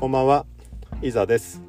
[0.00, 0.46] こんばんは、
[1.02, 1.60] いざです。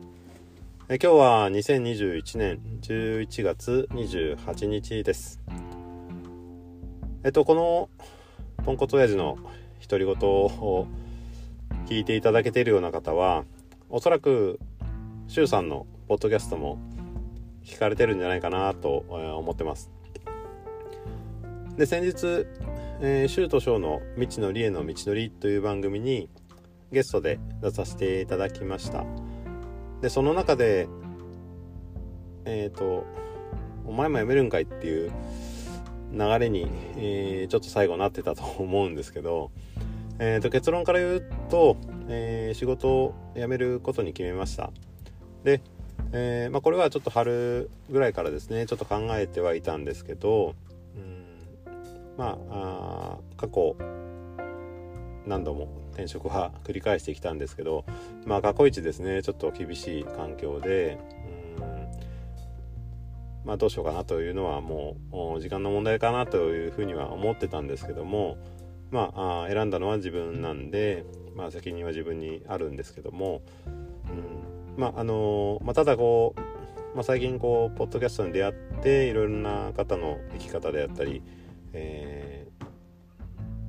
[0.87, 5.41] え今日は2021年11月28日です。
[7.25, 7.89] えっと、この
[8.63, 9.37] ポンコツ親父の
[9.85, 10.87] 独り言を
[11.87, 13.43] 聞いていただけているような方は、
[13.89, 14.61] おそらく、
[15.27, 16.79] シュウさんのポッドキャストも
[17.65, 19.91] 聞かれてるんじゃないかなとえ思ってます。
[21.75, 22.47] で、先日、
[23.01, 26.29] えー、シュウとショウの未知のりへの道のりという番組に
[26.91, 29.05] ゲストで出させていただきました。
[30.01, 30.87] で、その中で、
[32.45, 33.05] えっ、と、
[33.85, 35.11] お前もやめるんかいっていう
[36.11, 39.51] 流れに、えーちょっと最後なってたと 思うんですけど、
[40.19, 41.77] えーと結論から言うと、
[42.07, 44.71] えー仕事を辞めることに決めました。
[45.43, 45.61] で、
[46.13, 50.55] えまあ、これはちょっと春ぐらいからですねちょっと考えてはいたんですけど
[50.95, 51.25] うん
[52.17, 53.75] まあ過去
[55.25, 57.85] 何度も転職は繰り返してきたんですけど
[58.25, 60.97] まあ過去一ですねちょっと厳しい環境で
[61.59, 61.91] うん
[63.45, 64.95] まあどうしようかなというのはも
[65.35, 68.37] う時間の問題かなというふうには思ってたんですけども
[68.91, 73.41] まあ選んだのは自分なんで、まあ、責任は自分にあるんですけども、
[74.75, 81.21] うん、まああのまあ、ただこう、まあ、最近こうポッドキャストに出会っていろいろな方の生き方であったり、
[81.73, 82.70] えー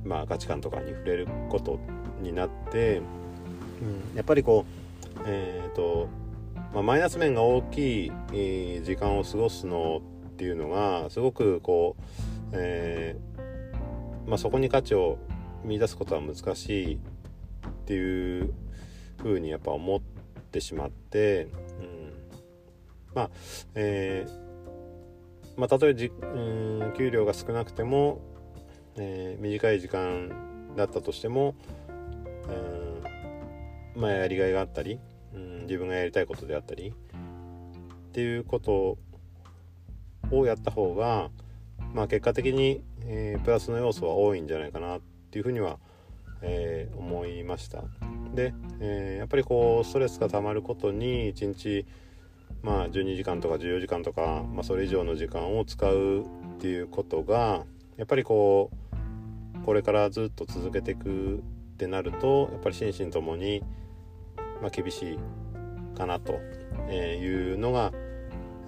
[0.05, 1.79] まあ、価値観とかに触れること
[2.21, 4.83] になって、うん、やっぱりこう
[5.25, 6.07] えっ、と、
[6.73, 12.03] まあ、マイナス面が大きい、えー時間を過ごすのっていうのがすごくこう、
[12.53, 15.17] えーまあ、そこに価値を
[15.63, 16.99] 見出すことは難しいっ
[17.85, 18.53] ていう
[19.21, 20.01] ふうにやっぱ思っ
[20.51, 21.47] てしまって、
[21.79, 22.13] うん、
[23.15, 23.29] まあ
[23.75, 24.43] えー
[25.55, 28.19] まあ、たとえじ、うん、給料が少なくても、
[28.97, 30.29] えー短い時間
[30.75, 31.55] だったとしても、
[33.95, 34.99] うんまあ、やりがいがあったり、
[35.33, 38.97] うん、自分がやりたいことであったりっていうこと
[40.31, 41.29] をやった方が、
[41.93, 45.01] まあ、結果的に、えープラスの要素は多いんじゃないかなっ
[45.31, 45.77] ていうふうには、
[46.41, 47.83] えー思いました。
[48.33, 51.85] で、えーやっぱりこうストレスが溜まることに1日
[52.61, 56.25] まあ12時間とか14時間とか、まあ、それ以上の時間を使うっ
[56.59, 57.65] ていうことが
[57.97, 58.82] やっぱりこう
[59.65, 61.41] これからずっと続けていくっ
[61.77, 63.63] てなるとやっぱり心身ともに、
[64.61, 65.19] まあ、厳しい
[65.97, 66.33] かなと
[66.91, 67.91] いうのが、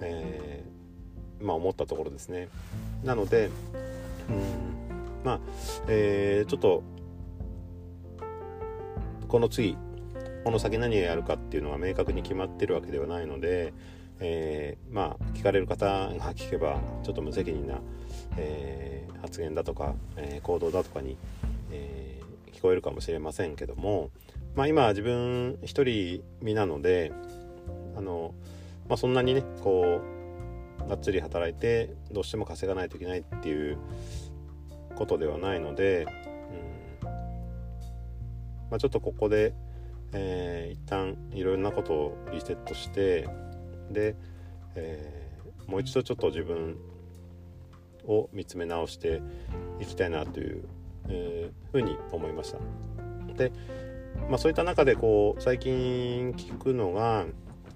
[0.00, 2.48] えーまあ思ったところですね。
[3.04, 3.50] なので、
[4.30, 4.40] うん、
[5.22, 5.40] まあ、
[5.86, 6.82] えーちょっと
[9.28, 9.76] この次
[10.44, 13.74] この先何をやるかっていうのが明確に決まってるわけではないので、
[14.20, 17.80] えーまあ聞かれる方が聞けばちょっと無責任な、
[18.36, 21.16] えー発言だとか、えー行動だとかに、
[21.70, 24.10] えー聞こえるかもしれませんけども、
[24.54, 27.12] まあ、今自分一人身なので
[27.96, 28.34] あの、
[28.88, 33.76] まあ、そんなにねこうがっつり働いてどうしても稼がないといけないっていう
[34.94, 36.06] ことではないので、
[37.02, 37.08] うん。
[38.70, 39.52] まあ、ちょっとここで、
[40.12, 43.28] えー一旦いろんなことをリセットして
[43.90, 44.16] で、
[44.74, 45.26] えー
[45.66, 46.76] もう一度ちょっと自分
[48.06, 49.20] を見つめ直して
[49.80, 50.64] いきたいなという、
[51.08, 52.58] えーふうに思いました。
[53.34, 53.50] で、
[54.30, 57.26] まあ、そういった中でこう最近聞くのが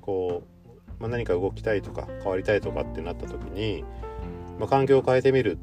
[0.00, 3.84] こう、まあ、何か動きたいとか変わりたいとかってなった時に、
[4.58, 5.58] まあ、環境を変えてみる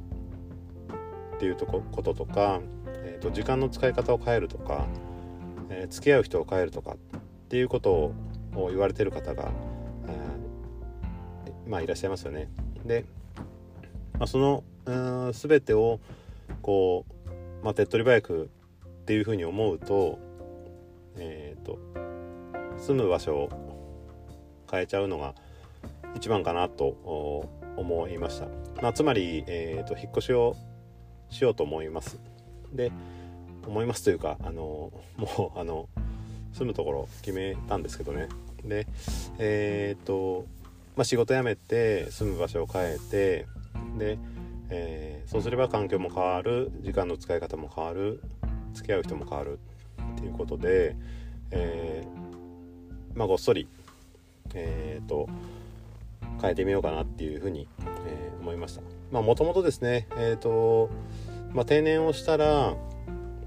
[1.36, 2.60] っていうとここととか、
[3.06, 4.86] えー、と時間の使い方を変えるとか、
[5.70, 6.98] えー付き合う人を変えるとかっ
[7.48, 8.14] ていうことを
[8.70, 9.52] 言われてる方が、
[11.68, 12.50] まあいらっしゃいますよね。
[12.86, 13.06] で、
[14.14, 14.92] まあ、そのう
[15.30, 16.00] ん全てを
[16.62, 17.06] こ
[17.62, 18.50] う、まあ、手っ取り早く
[19.04, 20.20] っていうふうに思うと,、
[21.18, 21.80] えー、と
[22.78, 23.50] 住む場所を
[24.70, 25.34] 変えちゃうのが
[26.16, 26.86] 一番かなと
[27.76, 28.48] 思いました。
[28.82, 30.56] まあ、つまり、えー、と引っ越しを
[31.30, 32.20] しようと思います。
[32.74, 32.92] で
[33.66, 35.90] 思いますというかあのもうあの
[36.54, 38.30] 住むところ決めたんですけどね
[38.64, 38.88] で
[39.38, 40.46] えっ、と、
[40.98, 43.46] まあ、仕事辞めて住む場所を変えて
[43.98, 44.18] で、
[44.70, 48.22] えーそうすれば環境も変わる時間の使い方も変わる
[48.74, 49.60] 付き合う人も変わる
[50.16, 50.96] っていうことで、
[51.52, 53.68] えーまあごっそり
[54.54, 55.28] えっ、と
[56.42, 57.68] 変えてみようかなっていうふうに、
[58.08, 58.82] えー思いました。
[59.12, 60.90] まあもともとですねえっ、と
[61.54, 62.74] まあ定年をしたら、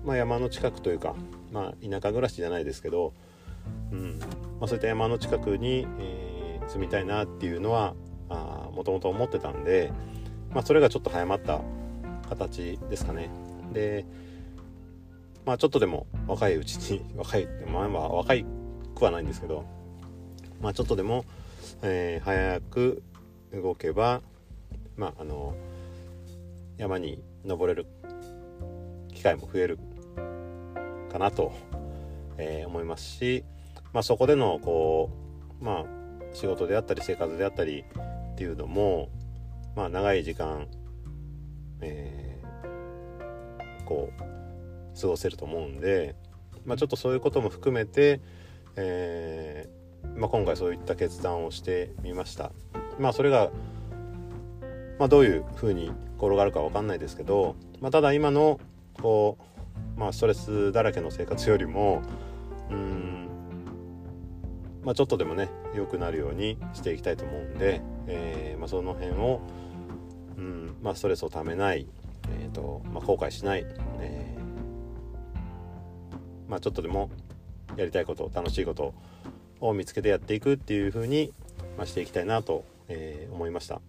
[0.05, 1.14] まあ、山の近くというか、
[1.50, 3.14] まあ、田舎暮らしじゃないですけど、
[3.91, 4.19] うん
[4.61, 6.19] まあ、そういった山の近くに、えー
[6.70, 7.94] 住みたいなっていうのは
[8.75, 9.93] もともと思ってたんで、
[10.50, 11.61] まあ、それがちょっと早まった
[12.28, 13.28] 形ですかね。
[13.72, 14.06] で
[15.44, 18.44] まあちょっとでも若いうちに 若いまあまあ若い
[18.94, 19.64] くはないんですけど、
[20.61, 21.25] まあ、ちょっとでも、
[21.82, 23.02] えー、早く
[23.52, 24.22] 動けば、
[24.96, 25.55] まあ、あの
[26.76, 27.87] 山に登れる
[29.12, 29.78] 機会も増える
[31.11, 31.52] かなと、
[32.37, 33.44] えー、思いますし、
[33.93, 35.11] まあ、そこでのこ
[35.61, 36.00] う、まあ、
[36.32, 37.85] 仕事であったり生活であったり
[38.32, 39.09] っていうのも、
[39.77, 40.67] まあ、長い時間、
[41.81, 46.17] えー、こう過ごせると思うんで、
[46.65, 48.21] まあ、ちょっとそういうことも含めて、
[48.77, 49.81] えー
[50.17, 52.53] まあ、今回そういった決断をしてみました。
[52.99, 53.50] まあ、それが、
[54.99, 58.61] まあ、どういうふうに転がるか分かんないですけど、まあ、ただ今の
[59.00, 59.38] こ
[59.97, 62.03] う、まあ、ストレスだらけの生活よりも
[64.85, 69.41] まあ、ちょっとでもね良くなるようにしていきたいと思うんで、えー、まあ、その辺を、
[70.37, 71.87] うんまあ、ストレスをためない、
[72.41, 73.67] えーとまあ、後悔しない、
[74.00, 77.11] えー、まあ、ちょっとでも
[77.77, 78.94] やりたいこと楽しいこと
[79.61, 81.32] を見つけてやっていくっていう風に、
[81.77, 83.81] まあ、していきたいなと、えー、思いました。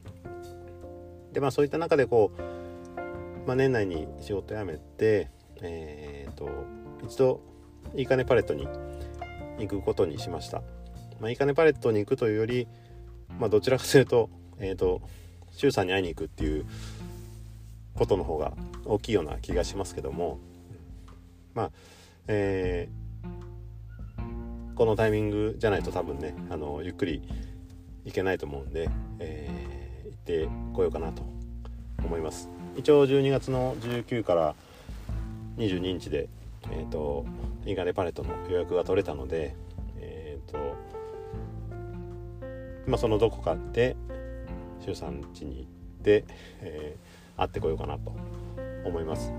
[1.31, 5.29] でまあそういった中でこう、まあ、年内に仕事辞めて
[5.61, 6.49] えっ、ー、と
[7.05, 7.39] 一度
[7.95, 8.67] いいかねパレットに
[9.59, 10.61] 行くことにしました。
[11.21, 12.67] まあ、いいかねパレットに行くというより、
[13.39, 14.29] まあ、どちらかというと,、
[14.59, 15.01] えーと、
[15.51, 16.65] 周さんに会いに行くっていう
[17.95, 18.53] ことの方が
[18.85, 20.39] 大きいような気がしますけども
[21.53, 21.71] まあ
[22.27, 27.21] えー、このタイミングじゃないと多分ねあのゆっくり
[28.05, 28.89] 行けないと思うんで、
[29.19, 31.23] えー、行ってこようかなと
[32.03, 32.49] 思います。
[32.77, 34.55] 一応12月の19から
[35.57, 36.29] 22日で
[36.71, 37.25] えっ、ー、と
[37.65, 39.55] いいかねパレットの予約が取れたので
[39.99, 40.57] えっ、ー、と
[42.91, 43.95] まあ、そのどこかで
[44.81, 46.25] 周さん家に行って、
[46.59, 48.13] えー、会ってこようかなと
[48.83, 49.31] 思います。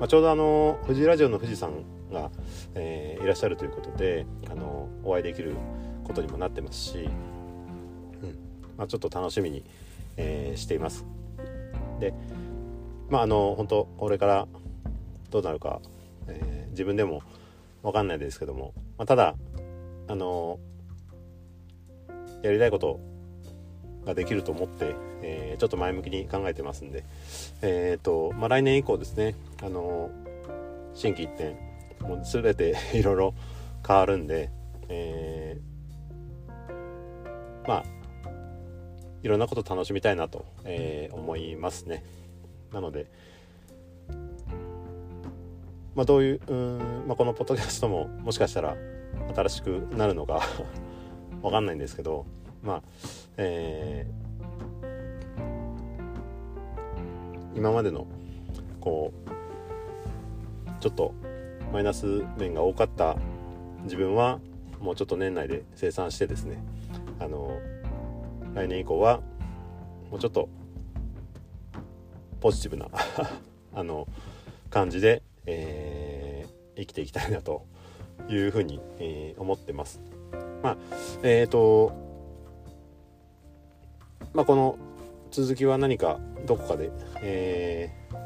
[0.00, 2.32] まあ、ちょうどあの富士ラジオの富士山が、
[2.74, 5.54] えー、いらっしゃるということであのお会いできる
[6.02, 7.08] ことにもなってますし、うん
[8.76, 9.62] まあ、ちょっと楽しみに、
[10.16, 11.06] えー、しています。
[12.00, 12.12] で
[13.08, 14.48] まああの本当これから
[15.30, 15.80] どうなるか、
[16.26, 17.22] えー、自分でも
[17.84, 19.36] 分かんないですけども、まあ、ただ
[20.08, 20.58] あの
[22.42, 23.00] やりたいこと
[24.04, 27.04] ができると思って、えー、ちょっと前向きに考えてますんで、
[27.62, 30.10] えーとまあ、来年以降ですね、あの
[30.94, 31.56] 心機一転
[32.00, 33.34] もう全て いろいろ
[33.86, 34.50] 変わるんで、
[34.88, 37.84] えー、まあ
[39.22, 42.04] いろんなこと楽しみたいなと、えー、思いますね。
[42.72, 43.06] なので、
[45.96, 48.76] まあ、どういううん、まあ、このポッドキャストももしかしたら
[49.34, 50.42] 新しくなるのか
[51.46, 52.26] わかんないんですけど
[52.60, 52.82] まあ
[53.36, 58.08] えー、今までの
[58.80, 61.14] こうちょっと
[61.72, 63.16] マイナス面が多かった
[63.84, 64.40] 自分は
[64.80, 66.58] もうちょっと年内で生産してですね
[67.20, 67.60] あの
[68.54, 69.20] 来年以降は
[70.10, 70.48] もうちょっと
[72.40, 72.88] ポジティブな
[73.72, 74.08] あの
[74.68, 77.64] 感じで、えー、生きていきたいなと
[78.28, 80.15] いうふうに、えー、思ってます。
[80.62, 80.76] まあ
[81.22, 81.92] えっ、ー、と
[84.34, 84.78] まあこの
[85.30, 86.90] 続きは何かどこかで、
[87.22, 88.16] えー、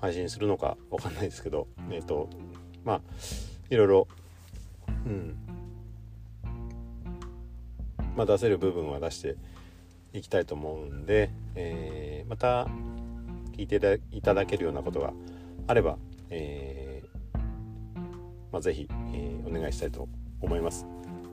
[0.00, 2.28] 配信するのかわかんないですけどえっ、ー、と
[2.84, 3.00] まあ
[3.70, 4.08] いろいろ
[5.06, 5.36] うん
[8.16, 9.36] まあ出せる部分は出して
[10.12, 12.66] いきたいと思うんで、えー、また
[13.56, 15.12] 聞いていただけるようなことが
[15.66, 15.98] あれば、
[16.30, 17.10] えー
[18.52, 20.19] まあ、ぜひ、えー、お願いしたいと思います。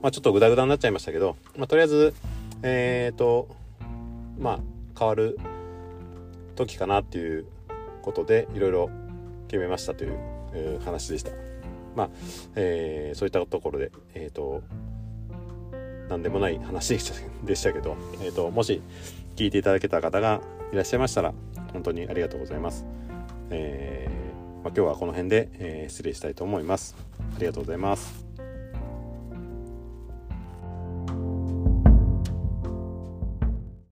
[0.01, 2.13] まあ、ちょっとグダグダになっちゃいましたけど、まあ、とりあえず
[2.63, 3.47] えっ、ー、と
[4.39, 4.59] まあ
[4.97, 5.39] 変わる
[6.55, 7.45] 時かなっていう
[8.01, 8.89] ことでいろいろ
[9.47, 10.17] 決めましたという、
[10.53, 11.31] えー、話でした。
[11.95, 12.09] まあ、
[12.55, 14.61] えー、そういったところで、えっ、ー、と
[16.09, 18.81] 何でもない話でしたけど、えーと、もし
[19.35, 21.33] 聞いていただけた方がいらっしゃいましたら
[21.73, 22.85] 本当にありがとうございます。
[23.49, 26.95] えーまあ、今日はこの辺で、え、失礼したいと思います。
[27.35, 28.26] ありがとうございます。